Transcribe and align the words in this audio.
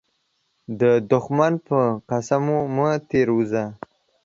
د 0.79 0.81
دښمن 1.11 1.53
په 1.67 1.79
قسمو 2.09 2.59
مه 2.75 2.89
تير 3.09 3.27
وزه. 3.37 3.65